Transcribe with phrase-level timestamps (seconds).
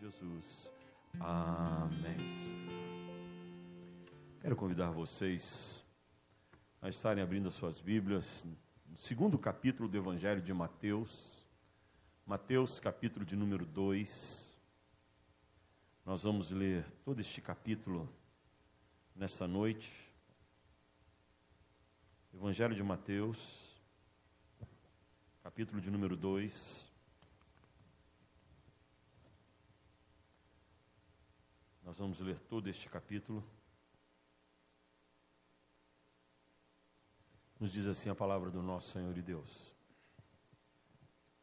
[0.00, 0.72] Jesus.
[1.18, 2.16] Amém.
[4.40, 5.82] Quero convidar vocês
[6.82, 8.44] a estarem abrindo as suas Bíblias
[8.86, 11.46] no segundo capítulo do Evangelho de Mateus,
[12.26, 14.58] Mateus, capítulo de número 2.
[16.04, 18.08] Nós vamos ler todo este capítulo
[19.14, 19.90] nessa noite.
[22.34, 23.80] Evangelho de Mateus,
[25.42, 26.85] capítulo de número 2.
[31.86, 33.44] Nós vamos ler todo este capítulo.
[37.60, 39.72] Nos diz assim a palavra do nosso Senhor e Deus.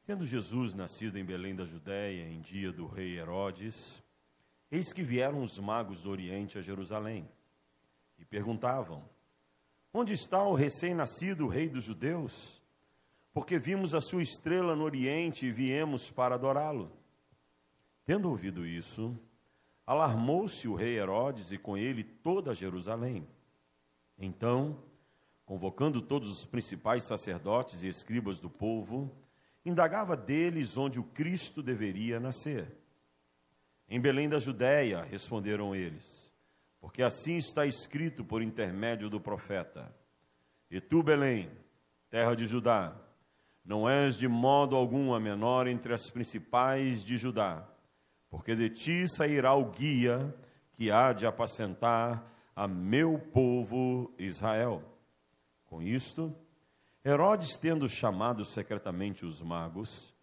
[0.05, 4.03] Tendo Jesus nascido em Belém da Judéia, em dia do rei Herodes,
[4.69, 7.25] eis que vieram os magos do Oriente a Jerusalém
[8.19, 9.01] e perguntavam:
[9.93, 12.61] Onde está o recém-nascido rei dos judeus?
[13.33, 16.91] Porque vimos a sua estrela no Oriente e viemos para adorá-lo.
[18.03, 19.17] Tendo ouvido isso,
[19.85, 23.27] alarmou-se o rei Herodes e com ele toda Jerusalém.
[24.17, 24.77] Então,
[25.45, 29.13] convocando todos os principais sacerdotes e escribas do povo,
[29.65, 32.67] indagava deles onde o Cristo deveria nascer.
[33.89, 36.33] Em Belém da Judéia, responderam eles,
[36.79, 39.93] porque assim está escrito por intermédio do profeta:
[40.71, 41.51] E tu, Belém,
[42.09, 42.95] terra de Judá,
[43.65, 47.67] não és de modo algum a menor entre as principais de Judá
[48.33, 50.35] porque de ti sairá o guia
[50.73, 54.81] que há de apacentar a meu povo Israel.
[55.67, 56.35] Com isto,
[57.05, 60.15] Herodes, tendo chamado secretamente os magos,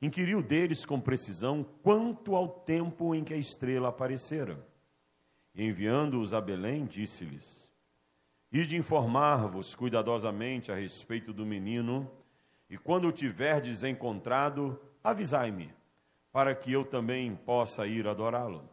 [0.00, 4.66] inquiriu deles com precisão quanto ao tempo em que a estrela aparecera.
[5.54, 7.70] Enviando-os a Belém, disse-lhes:
[8.50, 12.10] Ide informar-vos cuidadosamente a respeito do menino,
[12.70, 15.78] e quando o tiverdes encontrado, avisai-me
[16.32, 18.68] para que eu também possa ir adorá-lo.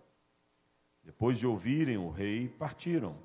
[1.03, 3.17] Depois de ouvirem o rei, partiram.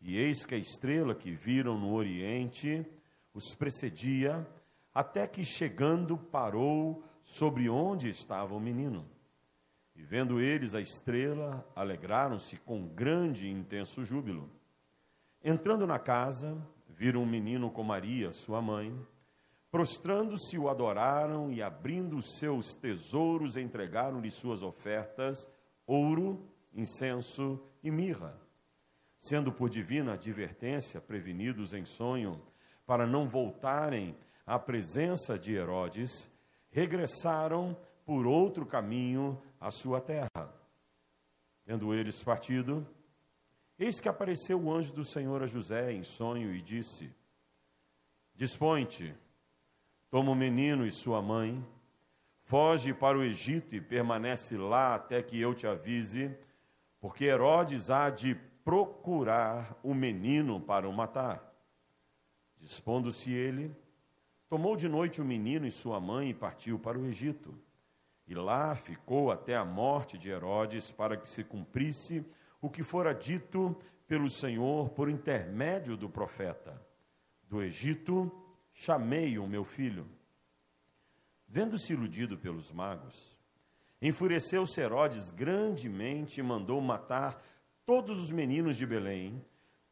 [0.00, 2.86] E eis que a estrela que viram no oriente
[3.34, 4.46] os precedia,
[4.94, 9.06] até que chegando parou sobre onde estava o menino.
[9.94, 14.50] E vendo eles a estrela, alegraram-se com grande e intenso júbilo.
[15.42, 16.56] Entrando na casa,
[16.88, 18.94] viram um menino com Maria, sua mãe,
[19.72, 25.48] Prostrando-se, o adoraram e, abrindo os seus tesouros, entregaram-lhe suas ofertas:
[25.86, 28.38] ouro, incenso e mirra.
[29.16, 32.38] Sendo por divina advertência prevenidos em sonho,
[32.84, 36.30] para não voltarem à presença de Herodes,
[36.70, 37.74] regressaram
[38.04, 40.52] por outro caminho à sua terra.
[41.64, 42.86] Tendo eles partido,
[43.78, 47.10] eis que apareceu o anjo do Senhor a José em sonho e disse:
[48.34, 49.21] Dispõe-te
[50.12, 51.66] Toma o menino e sua mãe,
[52.42, 56.36] foge para o Egito e permanece lá até que eu te avise,
[57.00, 61.42] porque Herodes há de procurar o menino para o matar.
[62.58, 63.74] Dispondo-se ele,
[64.50, 67.58] tomou de noite o menino e sua mãe e partiu para o Egito.
[68.26, 72.22] E lá ficou até a morte de Herodes, para que se cumprisse
[72.60, 73.74] o que fora dito
[74.06, 76.78] pelo Senhor por intermédio do profeta:
[77.48, 78.41] Do Egito
[78.72, 80.06] chamei o meu filho.
[81.46, 83.36] Vendo-se iludido pelos magos,
[84.00, 87.42] enfureceu-se Herodes grandemente e mandou matar
[87.84, 89.44] todos os meninos de Belém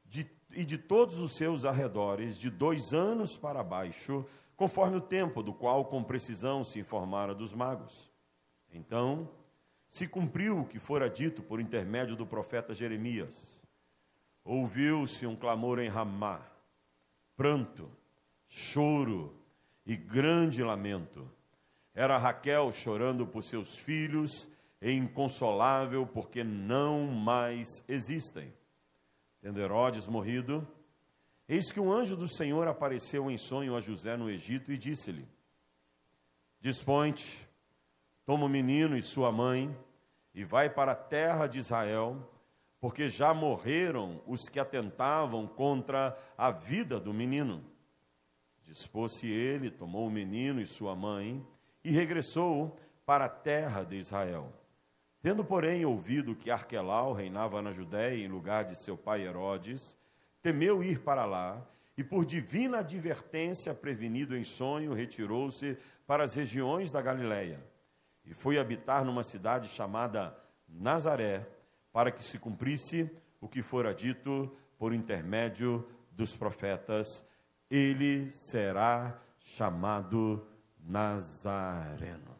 [0.05, 4.25] de, e de todos os seus arredores, de dois anos para baixo,
[4.57, 8.11] conforme o tempo do qual com precisão se informara dos magos.
[8.73, 9.29] Então
[9.89, 13.61] se cumpriu o que fora dito por intermédio do profeta Jeremias.
[14.45, 16.41] Ouviu-se um clamor em Ramá,
[17.37, 17.91] pranto,
[18.50, 19.33] choro
[19.87, 21.31] e grande lamento.
[21.94, 24.50] Era Raquel chorando por seus filhos
[24.83, 28.53] e inconsolável porque não mais existem.
[29.41, 30.66] Tendo Herodes morrido,
[31.49, 35.27] eis que um anjo do Senhor apareceu em sonho a José no Egito e disse-lhe:
[36.60, 37.49] Dispõe-te,
[38.27, 39.75] toma o menino e sua mãe
[40.34, 42.28] e vai para a terra de Israel,
[42.80, 47.65] porque já morreram os que atentavam contra a vida do menino.
[48.71, 51.45] Dispôs-se ele, tomou o menino e sua mãe
[51.83, 54.53] e regressou para a terra de Israel.
[55.21, 59.99] Tendo, porém, ouvido que Arquelau reinava na Judéia em lugar de seu pai Herodes,
[60.41, 61.61] temeu ir para lá
[61.97, 65.77] e, por divina advertência, prevenido em sonho, retirou-se
[66.07, 67.61] para as regiões da Galiléia
[68.25, 70.37] e foi habitar numa cidade chamada
[70.69, 71.47] Nazaré,
[71.93, 77.27] para que se cumprisse o que fora dito por intermédio dos profetas
[77.71, 80.45] ele será chamado
[80.81, 82.37] Nazareno.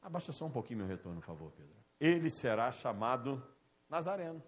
[0.00, 1.74] Abaixa só um pouquinho meu retorno, por favor, Pedro.
[2.00, 3.42] Ele será chamado
[3.88, 4.42] Nazareno.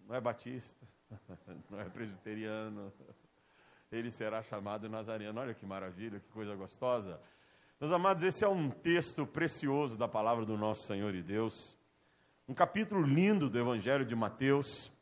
[0.00, 0.86] Não é batista,
[1.70, 2.92] não é presbiteriano.
[3.90, 5.40] Ele será chamado Nazareno.
[5.40, 7.20] Olha que maravilha, que coisa gostosa.
[7.80, 11.76] Meus amados, esse é um texto precioso da palavra do nosso Senhor e Deus.
[12.46, 14.92] Um capítulo lindo do Evangelho de Mateus.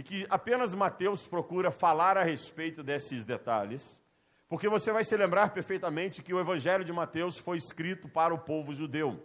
[0.00, 4.00] E que apenas Mateus procura falar a respeito desses detalhes.
[4.48, 8.38] Porque você vai se lembrar perfeitamente que o Evangelho de Mateus foi escrito para o
[8.38, 9.22] povo judeu.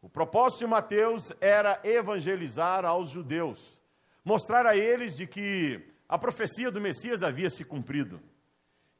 [0.00, 3.80] O propósito de Mateus era evangelizar aos judeus,
[4.24, 8.22] mostrar a eles de que a profecia do Messias havia se cumprido,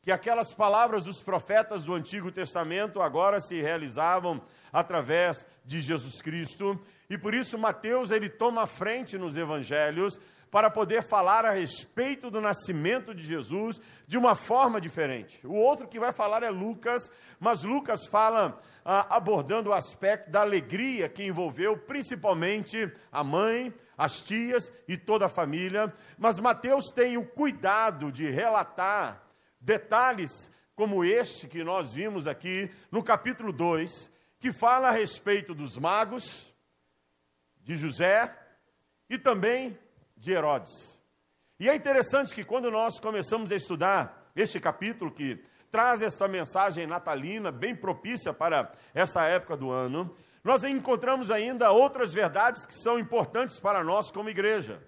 [0.03, 6.81] que aquelas palavras dos profetas do Antigo Testamento agora se realizavam através de Jesus Cristo,
[7.09, 10.19] e por isso Mateus ele toma a frente nos evangelhos
[10.51, 15.47] para poder falar a respeito do nascimento de Jesus de uma forma diferente.
[15.47, 20.41] O outro que vai falar é Lucas, mas Lucas fala ah, abordando o aspecto da
[20.41, 25.95] alegria que envolveu principalmente a mãe, as tias e toda a família.
[26.19, 29.23] Mas Mateus tem o cuidado de relatar
[29.61, 35.77] detalhes como este que nós vimos aqui no capítulo 2, que fala a respeito dos
[35.77, 36.51] magos,
[37.63, 38.35] de José
[39.09, 39.79] e também
[40.21, 41.01] de Herodes.
[41.59, 46.87] E é interessante que quando nós começamos a estudar este capítulo, que traz esta mensagem
[46.87, 50.15] natalina, bem propícia para essa época do ano,
[50.45, 54.83] nós encontramos ainda outras verdades que são importantes para nós como igreja.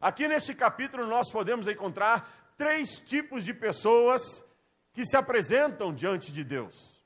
[0.00, 4.22] Aqui neste capítulo nós podemos encontrar três tipos de pessoas
[4.92, 7.04] que se apresentam diante de Deus.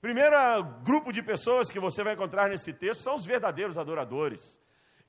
[0.00, 0.36] Primeiro
[0.82, 4.61] grupo de pessoas que você vai encontrar nesse texto são os verdadeiros adoradores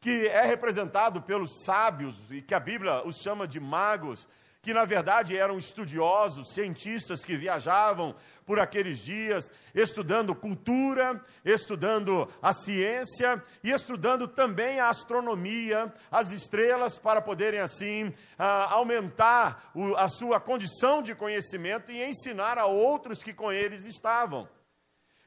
[0.03, 4.27] que é representado pelos sábios e que a Bíblia os chama de magos,
[4.61, 8.13] que na verdade eram estudiosos, cientistas que viajavam
[8.45, 16.97] por aqueles dias, estudando cultura, estudando a ciência e estudando também a astronomia, as estrelas,
[16.97, 23.31] para poderem assim ah, aumentar a sua condição de conhecimento e ensinar a outros que
[23.31, 24.50] com eles estavam.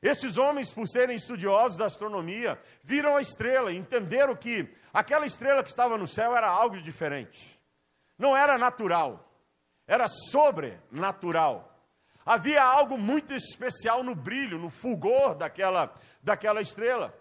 [0.02, 5.62] Esses homens, por serem estudiosos da astronomia, viram a estrela e entenderam que aquela estrela
[5.62, 7.58] que estava no céu era algo diferente.
[8.18, 9.30] Não era natural,
[9.86, 11.72] era sobrenatural.
[12.24, 17.14] Havia algo muito especial no brilho, no fulgor daquela, daquela estrela.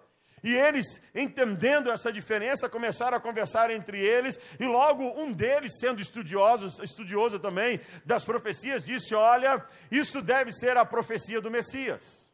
[0.44, 6.02] E eles, entendendo essa diferença, começaram a conversar entre eles, e logo um deles, sendo
[6.02, 12.25] estudioso, estudioso também das profecias, disse: Olha, isso deve ser a profecia do Messias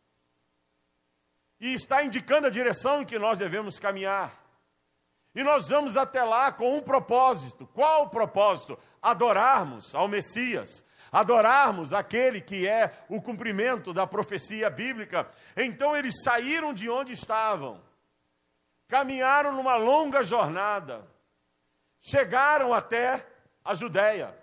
[1.61, 4.33] e está indicando a direção em que nós devemos caminhar.
[5.35, 7.67] E nós vamos até lá com um propósito.
[7.67, 8.77] Qual o propósito?
[8.99, 15.29] Adorarmos ao Messias, adorarmos aquele que é o cumprimento da profecia bíblica.
[15.55, 17.79] Então eles saíram de onde estavam,
[18.87, 21.07] caminharam numa longa jornada,
[22.01, 23.23] chegaram até
[23.63, 24.40] a Judéia.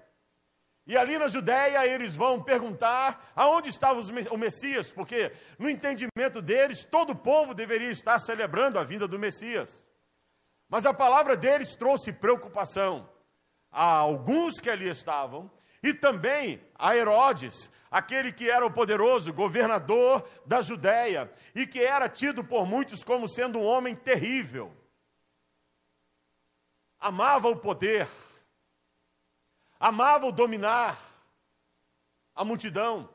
[0.88, 6.86] E ali na Judéia eles vão perguntar aonde estava o Messias, porque no entendimento deles
[6.86, 9.86] todo o povo deveria estar celebrando a vinda do Messias.
[10.66, 13.06] Mas a palavra deles trouxe preocupação
[13.70, 15.50] a alguns que ali estavam
[15.82, 22.08] e também a Herodes, aquele que era o poderoso governador da Judéia e que era
[22.08, 24.74] tido por muitos como sendo um homem terrível.
[26.98, 28.08] Amava o poder
[29.78, 30.98] amavam dominar
[32.34, 33.08] a multidão.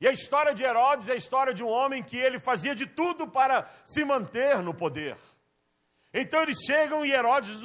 [0.00, 2.86] E a história de Herodes é a história de um homem que ele fazia de
[2.86, 5.16] tudo para se manter no poder.
[6.12, 7.58] Então eles chegam e Herodes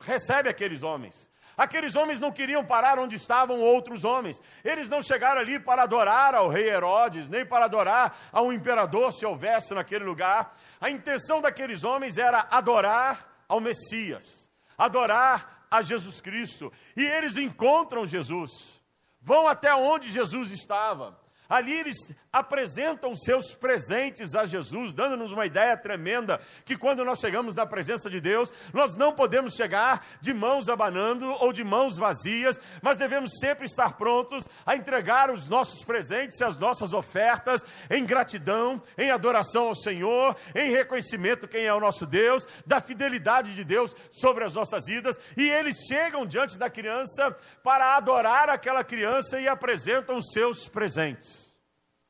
[0.00, 1.30] recebe aqueles homens.
[1.56, 4.40] Aqueles homens não queriam parar onde estavam outros homens.
[4.62, 9.24] Eles não chegaram ali para adorar ao rei Herodes, nem para adorar ao imperador, se
[9.24, 10.54] houvesse naquele lugar.
[10.78, 16.72] A intenção daqueles homens era adorar ao Messias, adorar a Jesus Cristo.
[16.96, 18.82] E eles encontram Jesus,
[19.20, 21.18] vão até onde Jesus estava.
[21.48, 21.96] Ali eles
[22.32, 28.10] apresentam seus presentes a Jesus, dando-nos uma ideia tremenda que quando nós chegamos na presença
[28.10, 33.38] de Deus, nós não podemos chegar de mãos abanando ou de mãos vazias, mas devemos
[33.40, 39.10] sempre estar prontos a entregar os nossos presentes e as nossas ofertas em gratidão, em
[39.10, 44.44] adoração ao Senhor, em reconhecimento quem é o nosso Deus, da fidelidade de Deus sobre
[44.44, 50.20] as nossas vidas, e eles chegam diante da criança para adorar aquela criança e apresentam
[50.20, 51.35] seus presentes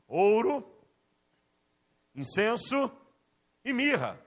[0.09, 0.65] ouro,
[2.15, 2.91] incenso
[3.65, 4.19] e mirra,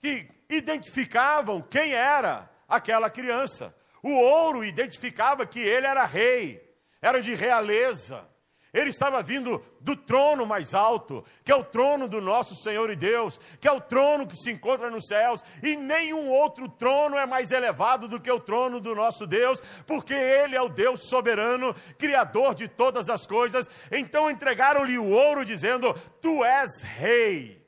[0.00, 3.74] que identificavam quem era aquela criança.
[4.02, 6.62] O ouro identificava que ele era rei,
[7.00, 8.28] era de realeza.
[8.74, 12.96] Ele estava vindo do trono mais alto, que é o trono do nosso Senhor e
[12.96, 17.24] Deus, que é o trono que se encontra nos céus, e nenhum outro trono é
[17.24, 21.72] mais elevado do que o trono do nosso Deus, porque Ele é o Deus soberano,
[21.96, 23.70] Criador de todas as coisas.
[23.92, 27.64] Então entregaram-lhe o ouro, dizendo: Tu és rei.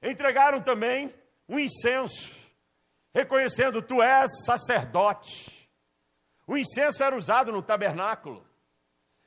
[0.00, 1.12] Entregaram também
[1.48, 2.36] o incenso,
[3.12, 5.68] reconhecendo: Tu és sacerdote.
[6.46, 8.45] O incenso era usado no tabernáculo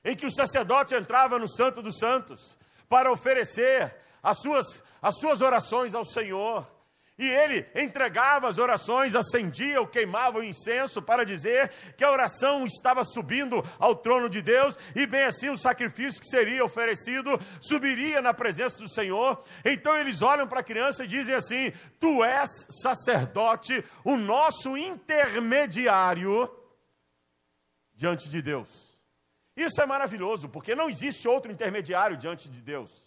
[0.04, 5.42] em que o sacerdote entrava no Santo dos Santos para oferecer as suas, as suas
[5.42, 6.66] orações ao Senhor.
[7.18, 12.64] E ele entregava as orações, acendia ou queimava o incenso para dizer que a oração
[12.64, 18.22] estava subindo ao trono de Deus, e bem assim o sacrifício que seria oferecido subiria
[18.22, 19.44] na presença do Senhor.
[19.66, 22.50] Então eles olham para a criança e dizem assim: Tu és
[22.82, 26.50] sacerdote, o nosso intermediário
[27.98, 28.89] diante de Deus.
[29.56, 33.04] Isso é maravilhoso, porque não existe outro intermediário diante de Deus.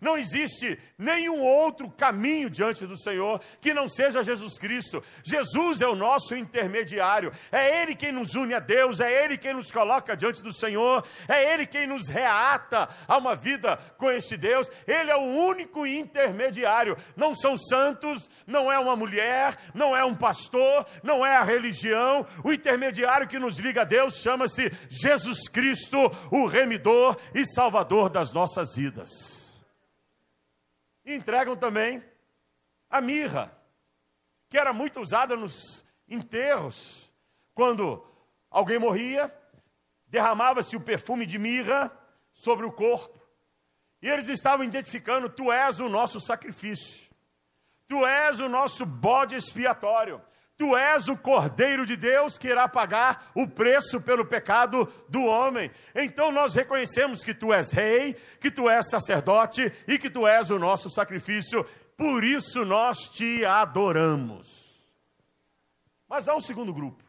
[0.00, 5.02] Não existe nenhum outro caminho diante do Senhor que não seja Jesus Cristo.
[5.22, 7.32] Jesus é o nosso intermediário.
[7.52, 11.04] É Ele quem nos une a Deus, é Ele quem nos coloca diante do Senhor,
[11.28, 14.70] é Ele quem nos reata a uma vida com este Deus.
[14.86, 16.96] Ele é o único intermediário.
[17.14, 22.26] Não são santos, não é uma mulher, não é um pastor, não é a religião.
[22.42, 28.32] O intermediário que nos liga a Deus chama-se Jesus Cristo, o remidor e salvador das
[28.32, 29.49] nossas vidas.
[31.10, 32.00] E entregam também
[32.88, 33.52] a mirra,
[34.48, 37.12] que era muito usada nos enterros.
[37.52, 38.06] Quando
[38.48, 39.34] alguém morria,
[40.06, 41.90] derramava-se o perfume de mirra
[42.32, 43.20] sobre o corpo.
[44.00, 47.10] E eles estavam identificando: Tu és o nosso sacrifício,
[47.88, 50.22] Tu és o nosso bode expiatório.
[50.60, 55.70] Tu és o Cordeiro de Deus que irá pagar o preço pelo pecado do homem.
[55.94, 60.50] Então nós reconhecemos que tu és rei, que tu és sacerdote e que tu és
[60.50, 61.64] o nosso sacrifício.
[61.96, 64.46] Por isso nós te adoramos.
[66.06, 67.02] Mas há um segundo grupo.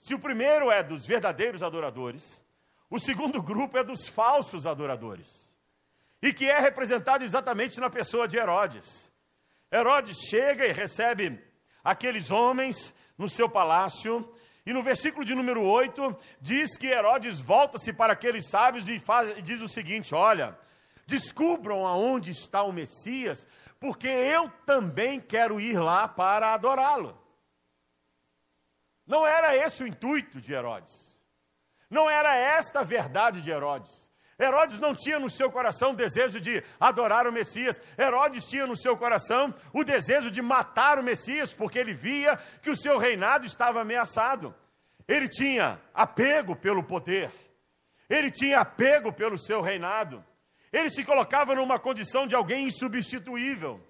[0.00, 2.42] Se o primeiro é dos verdadeiros adoradores,
[2.90, 5.56] o segundo grupo é dos falsos adoradores.
[6.20, 9.08] E que é representado exatamente na pessoa de Herodes.
[9.70, 11.46] Herodes chega e recebe
[11.86, 14.28] aqueles homens no seu palácio.
[14.66, 19.38] E no versículo de número 8, diz que Herodes volta-se para aqueles sábios e, faz,
[19.38, 20.58] e diz o seguinte: Olha,
[21.06, 23.46] descubram aonde está o Messias,
[23.78, 27.16] porque eu também quero ir lá para adorá-lo.
[29.06, 30.92] Não era esse o intuito de Herodes.
[31.88, 34.05] Não era esta a verdade de Herodes.
[34.38, 37.80] Herodes não tinha no seu coração o desejo de adorar o Messias.
[37.98, 42.70] Herodes tinha no seu coração o desejo de matar o Messias, porque ele via que
[42.70, 44.54] o seu reinado estava ameaçado.
[45.08, 47.30] Ele tinha apego pelo poder.
[48.10, 50.22] Ele tinha apego pelo seu reinado.
[50.70, 53.80] Ele se colocava numa condição de alguém insubstituível,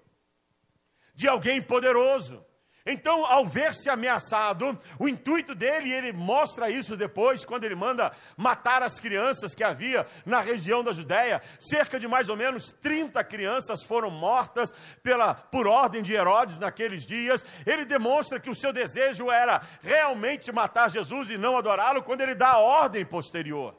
[1.13, 2.45] de alguém poderoso.
[2.89, 8.13] Então, ao ver-se ameaçado, o intuito dele, e ele mostra isso depois, quando ele manda
[8.37, 13.21] matar as crianças que havia na região da Judéia, cerca de mais ou menos 30
[13.25, 17.43] crianças foram mortas pela, por ordem de Herodes naqueles dias.
[17.65, 22.35] Ele demonstra que o seu desejo era realmente matar Jesus e não adorá-lo, quando ele
[22.35, 23.75] dá a ordem posterior.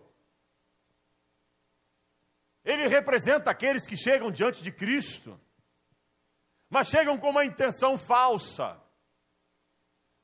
[2.63, 5.41] Ele representa aqueles que chegam diante de Cristo,
[6.69, 8.79] mas chegam com uma intenção falsa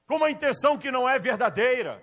[0.07, 2.03] com uma intenção que não é verdadeira.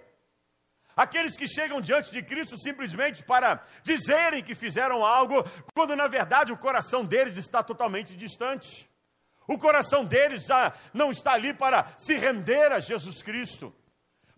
[0.95, 5.43] Aqueles que chegam diante de Cristo simplesmente para dizerem que fizeram algo,
[5.73, 8.89] quando na verdade o coração deles está totalmente distante.
[9.47, 13.73] O coração deles já não está ali para se render a Jesus Cristo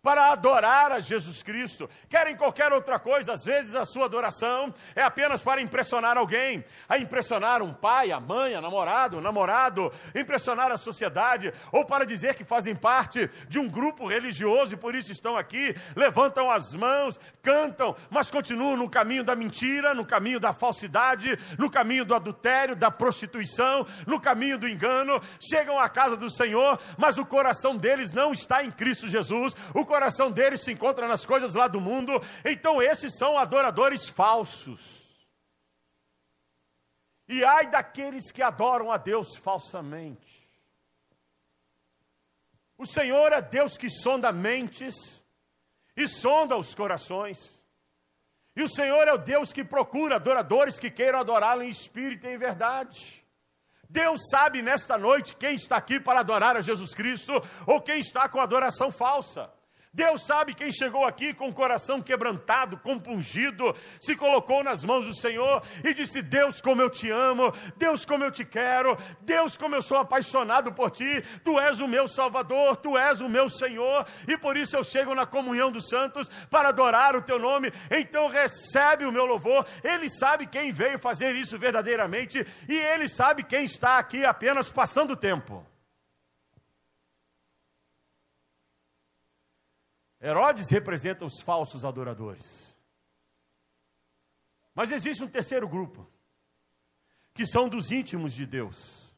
[0.03, 1.89] para adorar a Jesus Cristo.
[2.09, 6.97] Querem qualquer outra coisa, às vezes a sua adoração é apenas para impressionar alguém, a
[6.97, 12.35] impressionar um pai, a mãe, a namorado, o namorado, impressionar a sociedade, ou para dizer
[12.35, 17.17] que fazem parte de um grupo religioso e por isso estão aqui, levantam as mãos,
[17.41, 22.75] cantam, mas continuam no caminho da mentira, no caminho da falsidade, no caminho do adultério,
[22.75, 28.11] da prostituição, no caminho do engano, chegam à casa do Senhor, mas o coração deles
[28.11, 29.55] não está em Cristo Jesus.
[29.73, 32.11] O coração deles se encontra nas coisas lá do mundo,
[32.43, 34.81] então esses são adoradores falsos.
[37.27, 40.49] E ai daqueles que adoram a Deus falsamente.
[42.75, 44.95] O Senhor é Deus que sonda mentes
[45.95, 47.37] e sonda os corações.
[48.55, 52.33] E o Senhor é o Deus que procura adoradores que queiram adorá-lo em espírito e
[52.33, 53.23] em verdade.
[53.87, 57.31] Deus sabe nesta noite quem está aqui para adorar a Jesus Cristo
[57.67, 59.53] ou quem está com adoração falsa.
[59.93, 65.13] Deus sabe quem chegou aqui com o coração quebrantado, compungido, se colocou nas mãos do
[65.13, 69.75] Senhor e disse: Deus, como eu te amo, Deus, como eu te quero, Deus, como
[69.75, 74.07] eu sou apaixonado por ti, tu és o meu Salvador, tu és o meu Senhor,
[74.27, 77.71] e por isso eu chego na comunhão dos santos para adorar o teu nome.
[77.91, 79.65] Então recebe o meu louvor.
[79.83, 85.15] Ele sabe quem veio fazer isso verdadeiramente e ele sabe quem está aqui apenas passando
[85.15, 85.63] tempo.
[90.23, 92.73] Herodes representa os falsos adoradores.
[94.73, 96.09] Mas existe um terceiro grupo,
[97.33, 99.13] que são dos íntimos de Deus.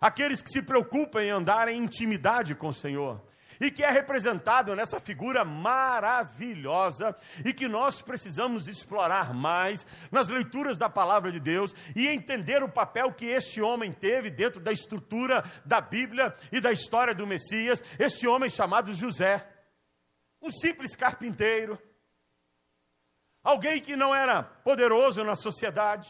[0.00, 3.24] Aqueles que se preocupam em andar em intimidade com o Senhor.
[3.58, 10.76] E que é representado nessa figura maravilhosa e que nós precisamos explorar mais nas leituras
[10.76, 15.42] da palavra de Deus e entender o papel que este homem teve dentro da estrutura
[15.64, 19.55] da Bíblia e da história do Messias, este homem chamado José
[20.46, 21.76] um simples carpinteiro,
[23.42, 26.08] alguém que não era poderoso na sociedade,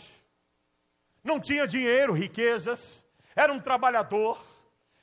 [1.25, 3.03] não tinha dinheiro, riquezas,
[3.35, 4.39] era um trabalhador,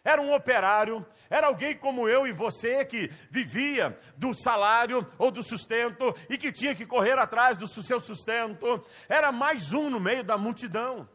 [0.03, 5.41] era um operário, era alguém como eu e você que vivia do salário ou do
[5.41, 10.23] sustento e que tinha que correr atrás do seu sustento, era mais um no meio
[10.23, 11.09] da multidão.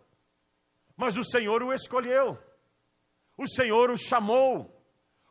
[0.97, 2.37] Mas o Senhor o escolheu,
[3.37, 4.85] o Senhor o chamou,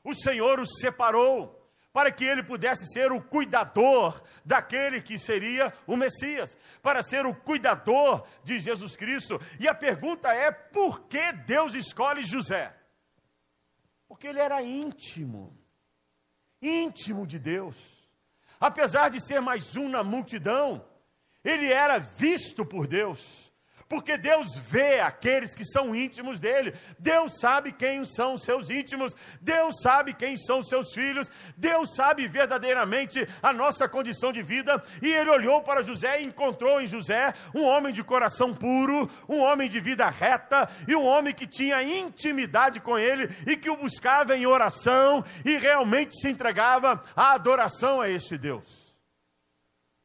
[0.05, 1.56] o Senhor o separou,
[1.97, 7.33] para que ele pudesse ser o cuidador daquele que seria o Messias, para ser o
[7.33, 9.41] cuidador de Jesus Cristo.
[9.59, 12.71] E a pergunta é: por que Deus escolhe José?
[14.07, 15.57] Porque ele era íntimo,
[16.61, 17.75] íntimo de Deus.
[18.59, 20.87] Apesar de ser mais um na multidão,
[21.43, 23.46] ele era visto por Deus
[23.89, 26.73] porque Deus vê aqueles que são íntimos dele.
[26.99, 31.95] Deus sabe quem são os seus íntimos, Deus sabe quem são os seus filhos, Deus
[31.95, 34.83] sabe verdadeiramente a nossa condição de vida.
[35.01, 39.39] E ele olhou para José e encontrou em José um homem de coração puro, um
[39.39, 43.77] homem de vida reta e um homem que tinha intimidade com ele e que o
[43.77, 48.86] buscava em oração e realmente se entregava à adoração a esse Deus.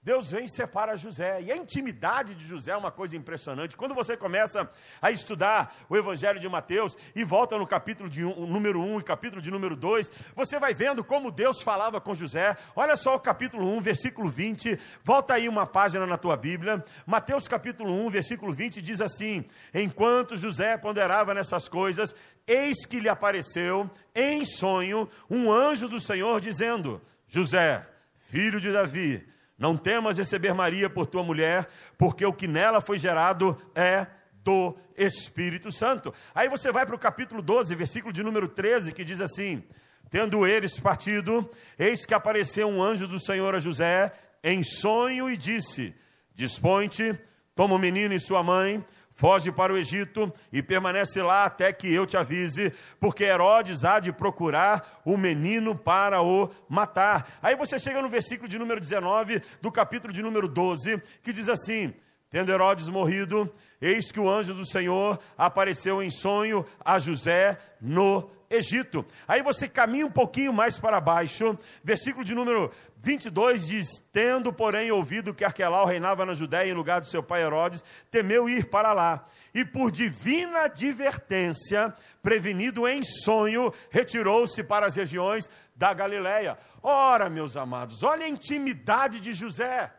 [0.04, 1.40] Deus vem e separa José.
[1.42, 3.76] E a intimidade de José é uma coisa impressionante.
[3.76, 4.68] Quando você começa
[5.00, 9.04] a estudar o Evangelho de Mateus e volta no capítulo de um, número 1 e
[9.04, 12.56] capítulo de número 2, você vai vendo como Deus falava com José.
[12.74, 14.76] Olha só o capítulo 1, versículo 20.
[15.04, 16.84] Volta aí uma página na tua Bíblia.
[17.06, 22.12] Mateus capítulo 1, versículo 20 diz assim: Enquanto José ponderava nessas coisas,
[22.44, 27.86] eis que lhe apareceu em sonho um anjo do Senhor dizendo: José,
[28.18, 29.30] filho de Davi,
[29.62, 34.08] não temas receber Maria por tua mulher, porque o que nela foi gerado é
[34.42, 36.12] do Espírito Santo.
[36.34, 39.62] Aí você vai para o capítulo 12, versículo de número 13, que diz assim:
[40.10, 41.48] Tendo eles partido,
[41.78, 45.94] eis que apareceu um anjo do Senhor a José em sonho e disse:
[46.34, 47.16] Dispõe-te,
[47.54, 48.84] toma o menino e sua mãe,
[49.22, 54.00] Foge para o Egito e permanece lá até que eu te avise, porque Herodes há
[54.00, 57.38] de procurar o menino para o matar.
[57.40, 61.48] Aí você chega no versículo de número 19 do capítulo de número 12, que diz
[61.48, 61.94] assim:
[62.30, 63.48] Tendo Herodes morrido,
[63.80, 69.04] eis que o anjo do Senhor apareceu em sonho a José no Egito.
[69.26, 72.70] Aí você caminha um pouquinho mais para baixo, versículo de número
[73.02, 77.42] 22 diz: Tendo, porém, ouvido que Arquelau reinava na Judéia em lugar do seu pai
[77.42, 79.26] Herodes, temeu ir para lá.
[79.54, 86.58] E por divina advertência, prevenido em sonho, retirou-se para as regiões da Galiléia.
[86.82, 89.92] Ora, meus amados, olha a intimidade de José.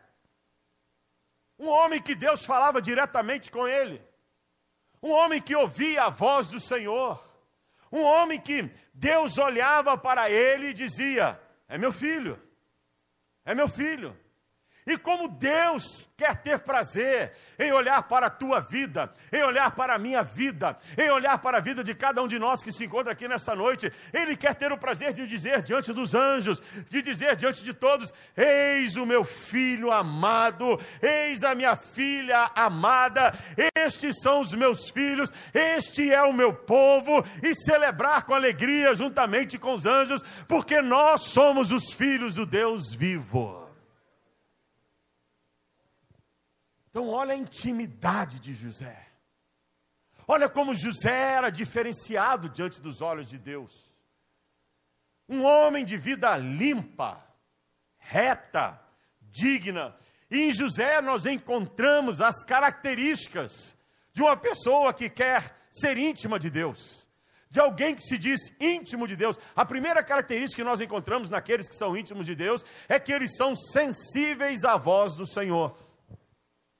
[1.58, 4.02] Um homem que Deus falava diretamente com ele.
[5.02, 7.22] Um homem que ouvia a voz do Senhor
[7.94, 12.40] um homem que Deus olhava para ele e dizia: É meu filho,
[13.44, 14.18] é meu filho.
[14.86, 19.94] E como Deus quer ter prazer em olhar para a tua vida, em olhar para
[19.94, 22.84] a minha vida, em olhar para a vida de cada um de nós que se
[22.84, 27.00] encontra aqui nessa noite, Ele quer ter o prazer de dizer diante dos anjos, de
[27.00, 33.32] dizer diante de todos: Eis o meu filho amado, eis a minha filha amada,
[33.74, 39.58] estes são os meus filhos, este é o meu povo, e celebrar com alegria juntamente
[39.58, 43.63] com os anjos, porque nós somos os filhos do Deus vivo.
[46.94, 49.08] Então, olha a intimidade de José.
[50.28, 53.90] Olha como José era diferenciado diante dos olhos de Deus.
[55.28, 57.20] Um homem de vida limpa,
[57.98, 58.80] reta,
[59.20, 59.96] digna.
[60.30, 63.76] E em José nós encontramos as características
[64.12, 67.02] de uma pessoa que quer ser íntima de Deus
[67.50, 69.38] de alguém que se diz íntimo de Deus.
[69.54, 73.36] A primeira característica que nós encontramos naqueles que são íntimos de Deus é que eles
[73.36, 75.83] são sensíveis à voz do Senhor.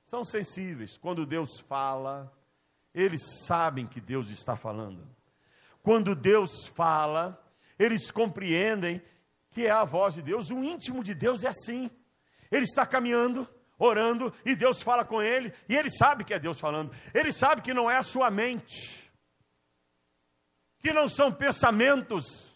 [0.05, 0.97] São sensíveis.
[0.97, 2.31] Quando Deus fala,
[2.93, 5.07] eles sabem que Deus está falando.
[5.81, 7.43] Quando Deus fala,
[7.77, 9.01] eles compreendem
[9.51, 10.49] que é a voz de Deus.
[10.49, 11.89] O íntimo de Deus é assim.
[12.51, 16.59] Ele está caminhando, orando, e Deus fala com ele, e ele sabe que é Deus
[16.59, 16.95] falando.
[17.13, 19.05] Ele sabe que não é a sua mente
[20.85, 22.55] que não são pensamentos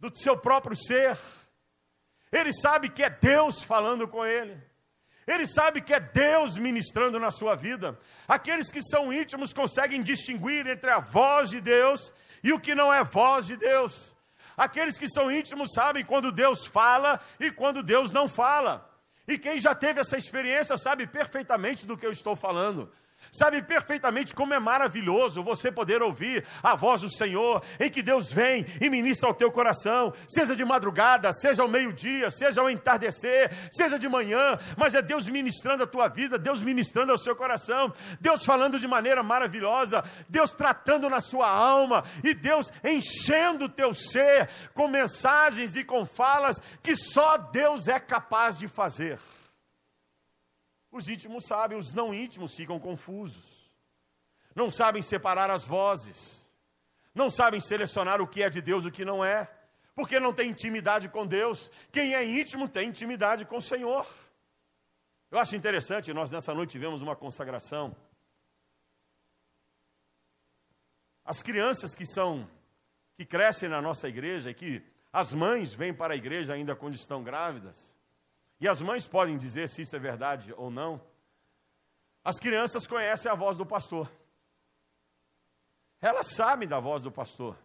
[0.00, 1.18] do seu próprio ser.
[2.32, 4.58] Ele sabe que é Deus falando com ele.
[5.26, 7.98] Ele sabe que é Deus ministrando na sua vida.
[8.28, 12.12] Aqueles que são íntimos conseguem distinguir entre a voz de Deus
[12.44, 14.14] e o que não é voz de Deus.
[14.56, 18.88] Aqueles que são íntimos sabem quando Deus fala e quando Deus não fala.
[19.26, 22.90] E quem já teve essa experiência sabe perfeitamente do que eu estou falando.
[23.36, 28.32] Sabe perfeitamente como é maravilhoso você poder ouvir a voz do Senhor, em que Deus
[28.32, 33.50] vem e ministra ao teu coração, seja de madrugada, seja ao meio-dia, seja ao entardecer,
[33.70, 37.92] seja de manhã, mas é Deus ministrando a tua vida, Deus ministrando ao seu coração,
[38.20, 43.92] Deus falando de maneira maravilhosa, Deus tratando na sua alma e Deus enchendo o teu
[43.92, 49.18] ser com mensagens e com falas que só Deus é capaz de fazer.
[50.96, 53.70] Os íntimos sabem, os não íntimos ficam confusos.
[54.54, 56.48] Não sabem separar as vozes.
[57.14, 59.46] Não sabem selecionar o que é de Deus e o que não é.
[59.94, 61.70] Porque não tem intimidade com Deus.
[61.92, 64.06] Quem é íntimo tem intimidade com o Senhor.
[65.30, 67.94] Eu acho interessante, nós nessa noite tivemos uma consagração.
[71.26, 72.48] As crianças que são
[73.18, 74.82] que crescem na nossa igreja e que
[75.12, 77.95] as mães vêm para a igreja ainda quando estão grávidas,
[78.60, 81.00] e as mães podem dizer se isso é verdade ou não.
[82.24, 84.10] As crianças conhecem a voz do pastor.
[86.00, 87.56] Elas sabem da voz do pastor.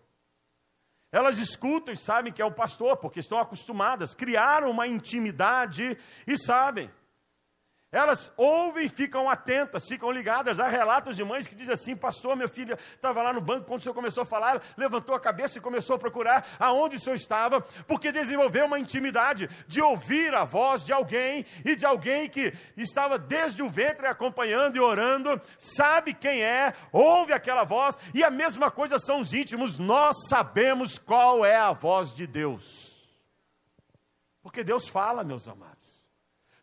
[1.11, 6.37] Elas escutam e sabem que é o pastor, porque estão acostumadas, criaram uma intimidade e
[6.37, 6.89] sabem.
[7.91, 10.61] Elas ouvem e ficam atentas, ficam ligadas.
[10.61, 13.81] Há relatos de mães que dizem assim: Pastor, minha filha estava lá no banco, quando
[13.81, 17.17] o senhor começou a falar, levantou a cabeça e começou a procurar aonde o senhor
[17.17, 22.53] estava, porque desenvolveu uma intimidade de ouvir a voz de alguém e de alguém que
[22.77, 28.29] estava desde o ventre acompanhando e orando, sabe quem é, ouve aquela voz, e a
[28.29, 32.89] mesma coisa são os íntimos, nós sabemos qual é a voz de Deus.
[34.41, 35.70] Porque Deus fala, meus amados.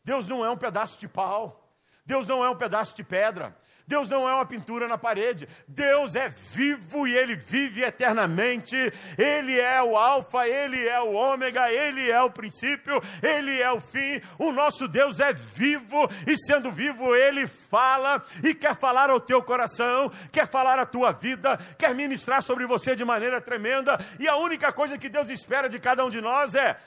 [0.09, 1.71] Deus não é um pedaço de pau.
[2.07, 3.55] Deus não é um pedaço de pedra.
[3.87, 5.47] Deus não é uma pintura na parede.
[5.69, 8.75] Deus é vivo e ele vive eternamente.
[9.19, 13.83] Ele é o Alfa, ele é o Ômega, ele é o princípio, ele é o
[13.83, 14.23] fim.
[14.39, 19.43] O nosso Deus é vivo e, sendo vivo, ele fala e quer falar ao teu
[19.43, 24.01] coração, quer falar à tua vida, quer ministrar sobre você de maneira tremenda.
[24.19, 26.79] E a única coisa que Deus espera de cada um de nós é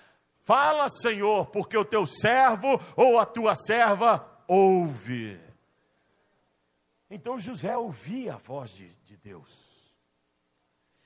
[0.43, 5.39] Fala, Senhor, porque o teu servo ou a tua serva ouve.
[7.10, 9.71] Então José ouvia a voz de, de Deus.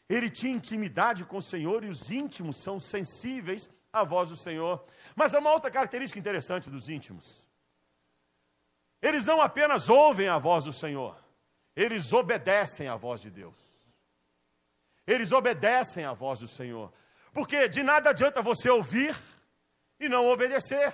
[0.07, 4.85] Ele tinha intimidade com o Senhor e os íntimos são sensíveis à voz do Senhor.
[5.15, 7.45] Mas há uma outra característica interessante dos íntimos.
[9.01, 11.15] Eles não apenas ouvem a voz do Senhor,
[11.75, 13.55] eles obedecem à voz de Deus.
[15.05, 16.91] Eles obedecem à voz do Senhor.
[17.35, 19.13] Porque de nada adianta você ouvir
[19.99, 20.93] e não obedecer.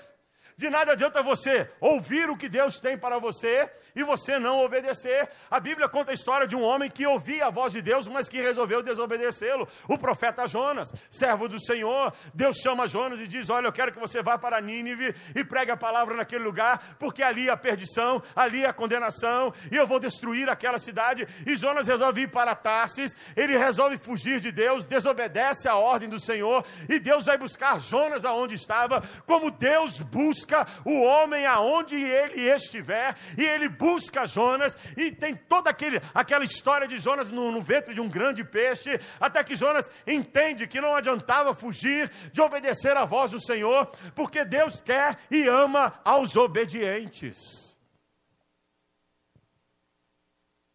[0.62, 5.28] De nada adianta você ouvir o que Deus tem para você e você não obedecer.
[5.50, 8.30] A Bíblia conta a história de um homem que ouvia a voz de Deus, mas
[8.30, 9.68] que resolveu desobedecê-lo.
[9.88, 14.00] O profeta Jonas, servo do Senhor, Deus chama Jonas e diz: Olha, eu quero que
[14.00, 18.22] você vá para Nínive e pregue a palavra naquele lugar, porque ali é a perdição,
[18.36, 21.28] ali é a condenação, e eu vou destruir aquela cidade.
[21.44, 26.20] E Jonas resolve ir para Tarsis, ele resolve fugir de Deus, desobedece a ordem do
[26.20, 30.51] Senhor, e Deus vai buscar Jonas aonde estava, como Deus busca
[30.86, 36.88] o homem aonde ele estiver, e ele busca Jonas e tem toda aquele, aquela história
[36.88, 40.96] de Jonas no, no ventre de um grande peixe, até que Jonas entende que não
[40.96, 47.38] adiantava fugir de obedecer à voz do Senhor, porque Deus quer e ama aos obedientes.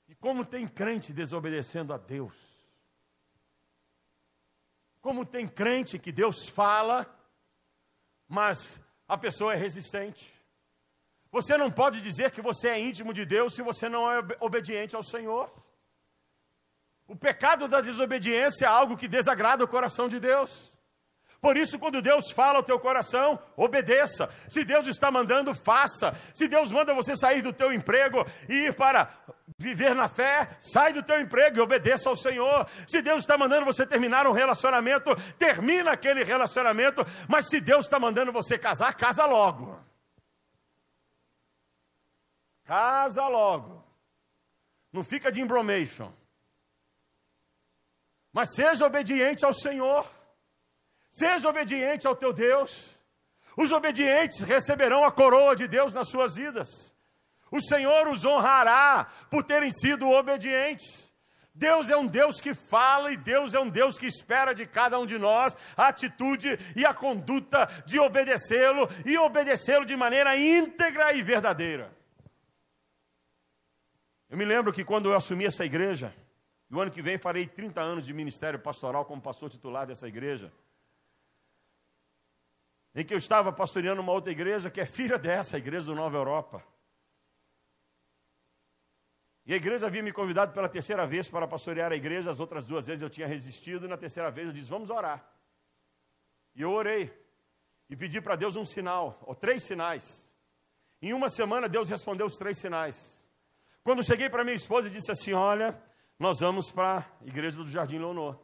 [0.09, 2.35] E como tem crente desobedecendo a Deus,
[5.01, 7.07] como tem crente que Deus fala,
[8.29, 10.35] mas a pessoa é resistente.
[11.31, 14.97] Você não pode dizer que você é íntimo de Deus se você não é obediente
[14.97, 15.53] ao Senhor.
[17.07, 20.76] O pecado da desobediência é algo que desagrada o coração de Deus.
[21.40, 24.29] Por isso, quando Deus fala ao teu coração, obedeça.
[24.49, 26.18] Se Deus está mandando, faça.
[26.35, 29.11] Se Deus manda você sair do teu emprego e ir para
[29.59, 32.66] viver na fé, sai do teu emprego e obedeça ao Senhor.
[32.88, 37.05] Se Deus está mandando você terminar um relacionamento, termina aquele relacionamento.
[37.29, 39.79] Mas se Deus está mandando você casar, casa logo.
[42.64, 43.85] Casa logo.
[44.92, 46.11] Não fica de embromation.
[48.33, 50.15] Mas seja obediente ao Senhor.
[51.16, 52.94] Seja obediente ao teu Deus.
[53.57, 56.68] Os obedientes receberão a coroa de Deus nas suas vidas.
[57.50, 61.11] O Senhor os honrará por terem sido obedientes.
[61.55, 64.98] Deus é um Deus que fala e Deus é um Deus que espera de cada
[64.98, 71.14] um de nós a atitude e a conduta de obedecê-lo e obedecê-lo de maneira íntegra
[71.14, 71.96] e verdadeira.
[74.29, 76.14] Eu me lembro que quando eu assumi essa igreja,
[76.68, 80.52] no ano que vem farei 30 anos de ministério pastoral como pastor titular dessa igreja
[82.96, 85.94] em que eu estava pastoreando uma outra igreja que é filha dessa, a igreja do
[85.94, 86.64] Nova Europa.
[89.44, 92.66] E a igreja havia me convidado pela terceira vez para pastorear a igreja, as outras
[92.66, 95.30] duas vezes eu tinha resistido, e na terceira vez eu disse: Vamos orar.
[96.54, 97.12] E eu orei,
[97.88, 100.26] e pedi para Deus um sinal, ou três sinais.
[101.02, 103.22] Em uma semana, Deus respondeu os três sinais.
[103.85, 105.78] Quando cheguei para minha esposa e disse assim: Olha,
[106.18, 108.40] nós vamos para a igreja do Jardim Leonor.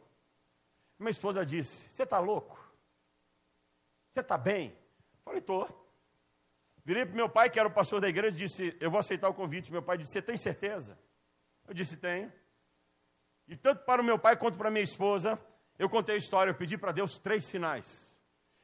[0.99, 2.62] Minha esposa disse: Você está louco?
[4.13, 4.77] Você está bem?
[5.25, 5.67] Falei, estou.
[6.85, 9.27] Virei para meu pai, que era o pastor da igreja, e disse: Eu vou aceitar
[9.27, 9.71] o convite.
[9.71, 10.99] Meu pai disse: Você tem certeza?
[11.67, 12.31] Eu disse: Tenho.
[13.47, 15.39] E tanto para o meu pai quanto para a minha esposa,
[15.79, 16.51] eu contei a história.
[16.51, 18.07] Eu pedi para Deus três sinais.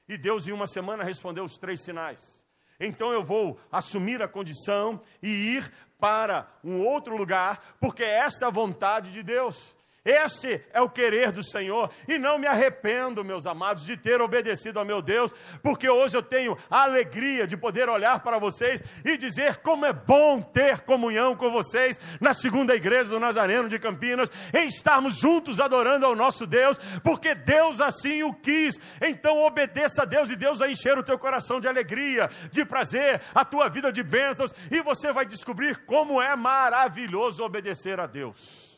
[0.07, 2.45] E Deus, em uma semana, respondeu os três sinais.
[2.79, 8.47] Então eu vou assumir a condição e ir para um outro lugar, porque esta é
[8.47, 9.75] a vontade de Deus.
[10.03, 14.79] Este é o querer do Senhor, e não me arrependo, meus amados, de ter obedecido
[14.79, 19.17] ao meu Deus, porque hoje eu tenho a alegria de poder olhar para vocês e
[19.17, 24.31] dizer como é bom ter comunhão com vocês na segunda igreja do Nazareno de Campinas,
[24.53, 28.79] em estarmos juntos adorando ao nosso Deus, porque Deus assim o quis.
[29.01, 33.21] Então obedeça a Deus e Deus vai encher o teu coração de alegria, de prazer,
[33.35, 38.68] a tua vida de bênçãos, e você vai descobrir como é maravilhoso obedecer a Deus.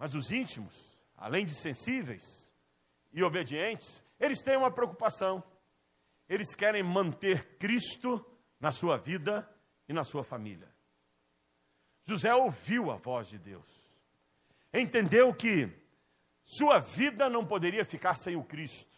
[0.00, 2.24] Mas os íntimos, além de sensíveis
[3.12, 5.44] e obedientes, eles têm uma preocupação.
[6.26, 8.24] Eles querem manter Cristo
[8.58, 9.46] na sua vida
[9.86, 10.74] e na sua família.
[12.06, 13.68] José ouviu a voz de Deus,
[14.72, 15.70] entendeu que
[16.46, 18.90] sua vida não poderia ficar sem o Cristo,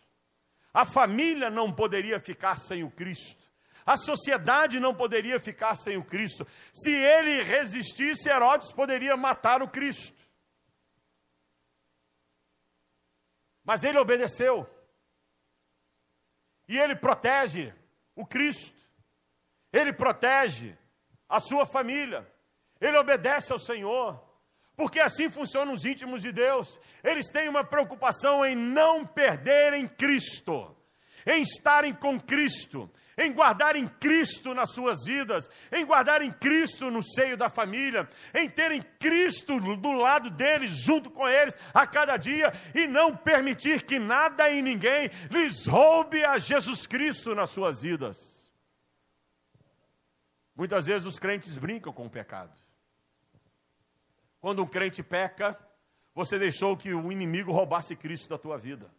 [0.72, 3.42] a família não poderia ficar sem o Cristo,
[3.84, 6.46] a sociedade não poderia ficar sem o Cristo.
[6.72, 10.21] Se ele resistisse, Herodes poderia matar o Cristo.
[13.64, 14.68] Mas ele obedeceu.
[16.68, 17.72] E ele protege
[18.14, 18.76] o Cristo.
[19.72, 20.76] Ele protege
[21.28, 22.30] a sua família.
[22.80, 24.22] Ele obedece ao Senhor.
[24.76, 26.80] Porque assim funcionam os íntimos de Deus.
[27.04, 30.76] Eles têm uma preocupação em não perderem Cristo,
[31.26, 37.36] em estarem com Cristo, em guardarem Cristo nas suas vidas, em guardarem Cristo no seio
[37.36, 42.86] da família, em terem Cristo do lado deles, junto com eles, a cada dia, e
[42.86, 48.16] não permitir que nada e ninguém lhes roube a Jesus Cristo nas suas vidas.
[50.54, 52.52] Muitas vezes os crentes brincam com o pecado.
[54.40, 55.58] Quando um crente peca,
[56.14, 58.90] você deixou que o inimigo roubasse Cristo da tua vida.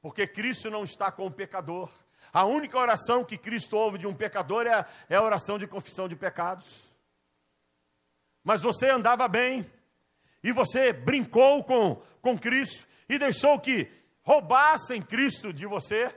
[0.00, 1.90] Porque Cristo não está com o pecador.
[2.32, 6.08] A única oração que Cristo ouve de um pecador é é a oração de confissão
[6.08, 6.66] de pecados.
[8.42, 9.70] Mas você andava bem,
[10.42, 13.90] e você brincou com, com Cristo, e deixou que
[14.22, 16.08] roubassem Cristo de você,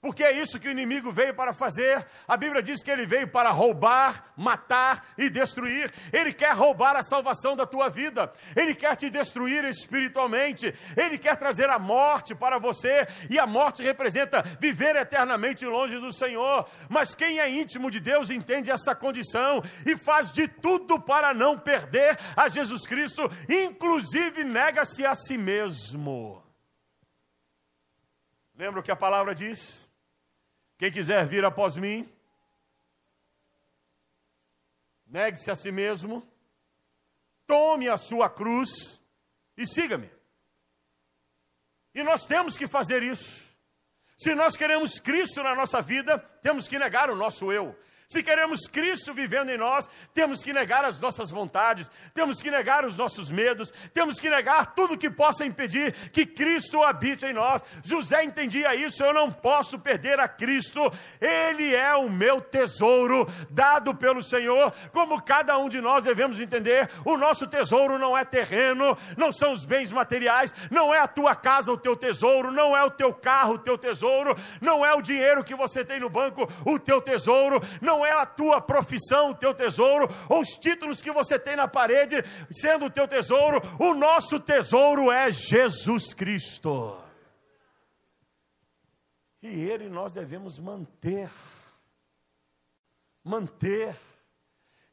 [0.00, 2.06] porque é isso que o inimigo veio para fazer.
[2.26, 5.92] A Bíblia diz que ele veio para roubar, matar e destruir.
[6.10, 8.32] Ele quer roubar a salvação da tua vida.
[8.56, 10.74] Ele quer te destruir espiritualmente.
[10.96, 13.06] Ele quer trazer a morte para você.
[13.28, 16.66] E a morte representa viver eternamente longe do Senhor.
[16.88, 21.58] Mas quem é íntimo de Deus entende essa condição e faz de tudo para não
[21.58, 26.42] perder a Jesus Cristo, inclusive nega-se a si mesmo.
[28.54, 29.89] Lembra o que a palavra diz?
[30.80, 32.10] Quem quiser vir após mim,
[35.06, 36.26] negue-se a si mesmo,
[37.46, 38.98] tome a sua cruz
[39.58, 40.10] e siga-me.
[41.94, 43.46] E nós temos que fazer isso.
[44.16, 47.78] Se nós queremos Cristo na nossa vida, temos que negar o nosso eu.
[48.12, 52.84] Se queremos Cristo vivendo em nós, temos que negar as nossas vontades, temos que negar
[52.84, 57.64] os nossos medos, temos que negar tudo que possa impedir que Cristo habite em nós.
[57.84, 63.94] José entendia isso, eu não posso perder a Cristo, Ele é o meu tesouro dado
[63.94, 68.98] pelo Senhor, como cada um de nós devemos entender, o nosso tesouro não é terreno,
[69.16, 72.82] não são os bens materiais, não é a tua casa o teu tesouro, não é
[72.82, 76.52] o teu carro o teu tesouro, não é o dinheiro que você tem no banco
[76.66, 81.02] o teu tesouro, não não é a tua profissão o teu tesouro, ou os títulos
[81.02, 82.16] que você tem na parede
[82.50, 86.98] sendo o teu tesouro, o nosso tesouro é Jesus Cristo.
[89.42, 91.30] E Ele nós devemos manter.
[93.22, 93.94] Manter.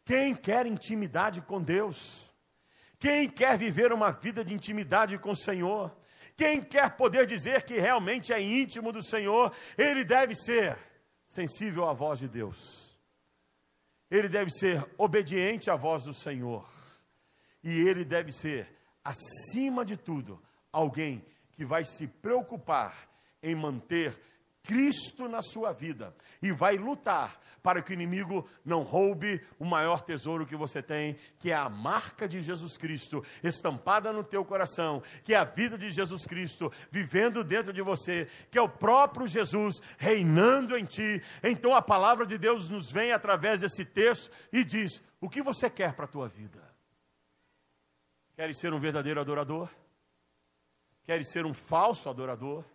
[0.04, 2.30] Quem quer intimidade com Deus,
[2.98, 5.96] quem quer viver uma vida de intimidade com o Senhor,
[6.36, 10.78] quem quer poder dizer que realmente é íntimo do Senhor, ele deve ser
[11.26, 12.87] sensível à voz de Deus
[14.10, 16.68] ele deve ser obediente à voz do Senhor.
[17.64, 18.68] E ele deve ser,
[19.04, 20.42] acima de tudo,
[20.72, 23.10] alguém que vai se preocupar
[23.42, 24.20] em manter
[24.68, 30.02] Cristo na sua vida e vai lutar para que o inimigo não roube o maior
[30.02, 35.02] tesouro que você tem, que é a marca de Jesus Cristo estampada no teu coração,
[35.24, 39.26] que é a vida de Jesus Cristo vivendo dentro de você, que é o próprio
[39.26, 41.24] Jesus reinando em ti.
[41.42, 45.70] Então a palavra de Deus nos vem através desse texto e diz: o que você
[45.70, 46.62] quer para a tua vida?
[48.36, 49.70] Queres ser um verdadeiro adorador?
[51.06, 52.66] Queres ser um falso adorador?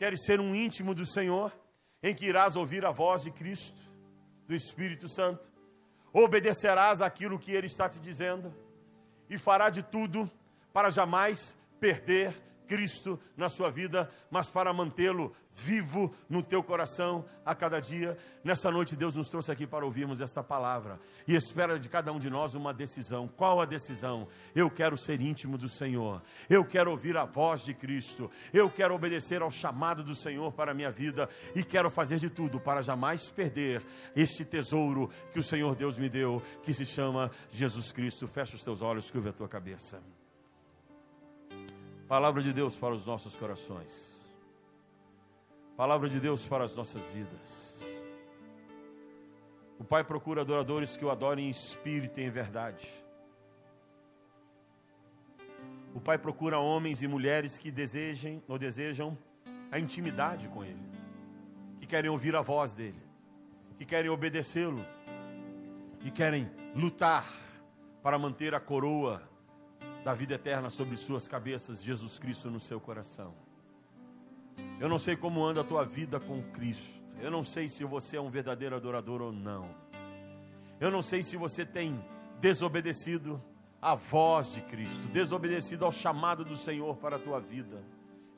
[0.00, 1.52] Queres ser um íntimo do Senhor,
[2.02, 3.78] em que irás ouvir a voz de Cristo,
[4.46, 5.52] do Espírito Santo,
[6.10, 8.50] obedecerás aquilo que Ele está te dizendo
[9.28, 10.30] e fará de tudo
[10.72, 12.32] para jamais perder
[12.70, 18.16] Cristo na sua vida, mas para mantê-lo vivo no teu coração a cada dia.
[18.44, 22.20] Nessa noite, Deus nos trouxe aqui para ouvirmos esta palavra e espera de cada um
[22.20, 23.26] de nós uma decisão.
[23.26, 24.28] Qual a decisão?
[24.54, 28.94] Eu quero ser íntimo do Senhor, eu quero ouvir a voz de Cristo, eu quero
[28.94, 32.82] obedecer ao chamado do Senhor para a minha vida e quero fazer de tudo para
[32.82, 38.28] jamais perder este tesouro que o Senhor Deus me deu, que se chama Jesus Cristo.
[38.28, 40.00] Fecha os teus olhos, curva a tua cabeça.
[42.10, 44.20] Palavra de Deus para os nossos corações.
[45.76, 47.80] Palavra de Deus para as nossas vidas.
[49.78, 52.92] O Pai procura adoradores que o adorem em espírito e em verdade.
[55.94, 59.16] O Pai procura homens e mulheres que desejem ou desejam
[59.70, 60.82] a intimidade com Ele,
[61.78, 63.00] que querem ouvir a voz dEle,
[63.78, 64.84] que querem obedecê-lo,
[66.04, 67.32] e querem lutar
[68.02, 69.29] para manter a coroa
[70.04, 73.34] da vida eterna sobre suas cabeças, Jesus Cristo no seu coração.
[74.78, 77.00] Eu não sei como anda a tua vida com Cristo.
[77.20, 79.74] Eu não sei se você é um verdadeiro adorador ou não.
[80.78, 82.02] Eu não sei se você tem
[82.40, 83.42] desobedecido
[83.80, 87.82] à voz de Cristo, desobedecido ao chamado do Senhor para a tua vida.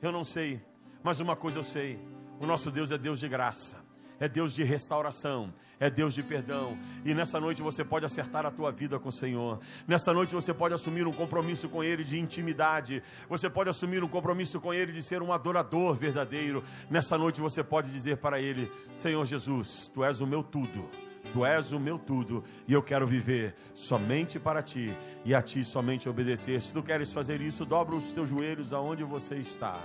[0.01, 0.61] Eu não sei,
[1.01, 1.97] mas uma coisa eu sei:
[2.41, 3.82] o nosso Deus é Deus de graça
[4.23, 6.77] é Deus de restauração, é Deus de perdão.
[7.03, 9.59] E nessa noite você pode acertar a tua vida com o Senhor.
[9.85, 13.03] Nessa noite você pode assumir um compromisso com Ele de intimidade.
[13.27, 16.63] Você pode assumir um compromisso com Ele de ser um adorador verdadeiro.
[16.89, 21.12] Nessa noite você pode dizer para Ele: Senhor Jesus, Tu és o meu tudo.
[21.31, 24.91] Tu és o meu tudo e eu quero viver somente para ti
[25.25, 26.61] e a ti somente obedecer.
[26.61, 29.79] Se tu queres fazer isso, dobra os teus joelhos aonde você está.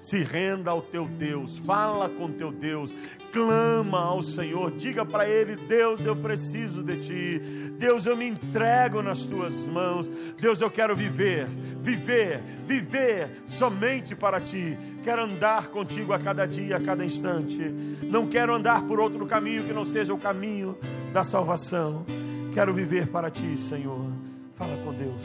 [0.00, 2.94] Se renda ao teu Deus, fala com teu Deus,
[3.32, 7.38] clama ao Senhor, diga para Ele: Deus, eu preciso de Ti,
[7.78, 10.06] Deus, eu me entrego nas Tuas mãos,
[10.38, 11.46] Deus, eu quero viver,
[11.80, 17.62] viver, viver somente para Ti, quero andar contigo a cada dia, a cada instante,
[18.02, 20.76] não quero andar por outro caminho que não seja o caminho
[21.12, 22.04] da salvação,
[22.52, 24.06] quero viver para Ti, Senhor.
[24.56, 25.22] Fala com Deus,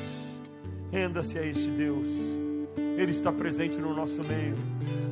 [0.92, 2.08] renda-se a este Deus.
[2.98, 4.58] Ele está presente no nosso meio.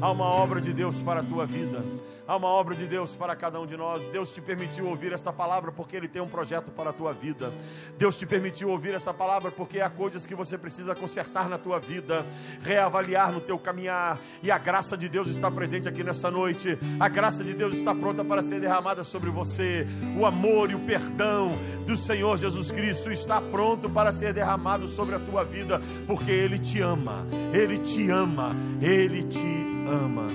[0.01, 1.83] Há uma obra de Deus para a tua vida.
[2.27, 4.03] Há uma obra de Deus para cada um de nós.
[4.07, 7.53] Deus te permitiu ouvir essa palavra porque Ele tem um projeto para a tua vida.
[7.97, 11.79] Deus te permitiu ouvir essa palavra porque há coisas que você precisa consertar na tua
[11.79, 12.25] vida,
[12.61, 14.19] reavaliar no teu caminhar.
[14.43, 16.77] E a graça de Deus está presente aqui nessa noite.
[16.99, 19.87] A graça de Deus está pronta para ser derramada sobre você.
[20.19, 21.51] O amor e o perdão
[21.85, 26.59] do Senhor Jesus Cristo está pronto para ser derramado sobre a tua vida, porque Ele
[26.59, 27.25] te ama.
[27.53, 28.53] Ele te ama.
[28.81, 30.27] Ele te ama.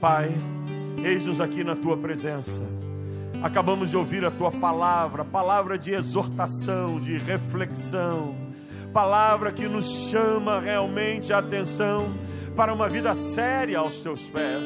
[0.00, 0.32] Pai,
[1.04, 2.62] Eis-nos aqui na tua presença.
[3.42, 8.34] Acabamos de ouvir a tua palavra, palavra de exortação, de reflexão,
[8.92, 12.12] palavra que nos chama realmente a atenção
[12.54, 14.62] para uma vida séria aos teus pés.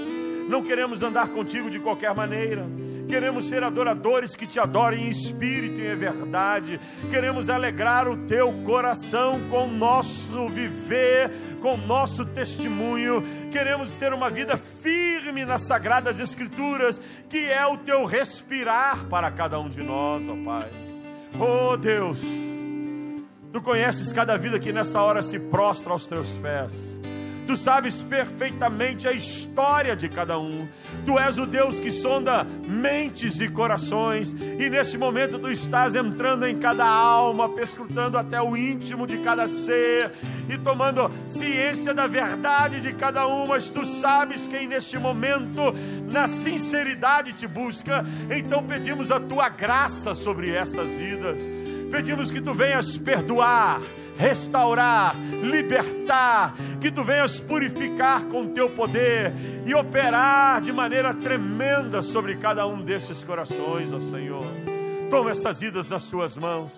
[0.49, 2.66] Não queremos andar contigo de qualquer maneira
[3.14, 6.80] Queremos ser adoradores que te adorem em espírito e em verdade.
[7.12, 11.30] Queremos alegrar o teu coração com o nosso viver,
[11.62, 13.22] com o nosso testemunho.
[13.52, 19.60] Queremos ter uma vida firme nas sagradas escrituras, que é o teu respirar para cada
[19.60, 20.68] um de nós, ó Pai.
[21.38, 22.18] Oh Deus,
[23.52, 27.00] tu conheces cada vida que nesta hora se prostra aos teus pés.
[27.47, 30.66] Tu sabes perfeitamente a história de cada um.
[31.05, 36.47] Tu és o Deus que sonda mentes e corações, e nesse momento tu estás entrando
[36.47, 40.11] em cada alma, perscrutando até o íntimo de cada ser
[40.49, 43.47] e tomando ciência da verdade de cada um.
[43.47, 45.74] Mas tu sabes quem neste momento,
[46.11, 48.05] na sinceridade, te busca.
[48.34, 51.51] Então pedimos a tua graça sobre essas vidas.
[51.95, 53.80] Pedimos que tu venhas perdoar
[54.16, 59.32] restaurar, libertar, que tu venhas purificar com teu poder
[59.64, 64.45] e operar de maneira tremenda sobre cada um desses corações, ó Senhor.
[65.09, 66.72] Toma essas vidas nas tuas mãos.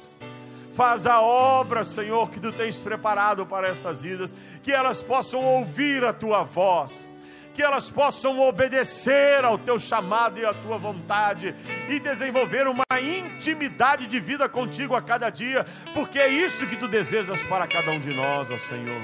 [0.75, 6.05] Faz a obra, Senhor, que tu tens preparado para essas vidas, que elas possam ouvir
[6.05, 7.09] a tua voz
[7.57, 11.55] que elas possam obedecer ao teu chamado e à tua vontade
[11.89, 16.87] e desenvolver uma intimidade de vida contigo a cada dia, porque é isso que tu
[16.87, 19.01] desejas para cada um de nós, ó Senhor.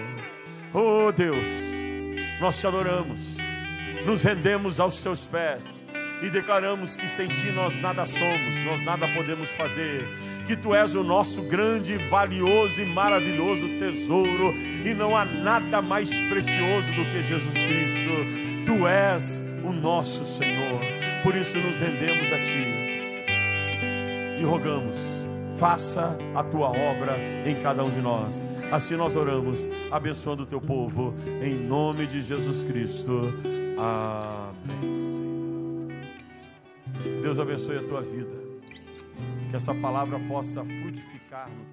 [0.75, 1.39] Oh Deus,
[2.41, 3.19] nós te adoramos,
[4.05, 5.82] nos rendemos aos teus pés
[6.23, 10.07] e declaramos que sem ti nós nada somos, nós nada podemos fazer,
[10.47, 14.55] que tu és o nosso grande, valioso e maravilhoso tesouro
[14.85, 18.65] e não há nada mais precioso do que Jesus Cristo.
[18.65, 20.81] Tu és o nosso Senhor,
[21.23, 22.83] por isso nos rendemos a Ti
[24.39, 24.97] e rogamos,
[25.59, 28.47] faça a Tua obra em cada um de nós.
[28.71, 33.21] Assim nós oramos, abençoando o Teu povo, em nome de Jesus Cristo.
[33.77, 34.52] Amém.
[37.23, 38.43] Deus abençoe a tua vida,
[39.51, 41.72] que essa palavra possa frutificar no.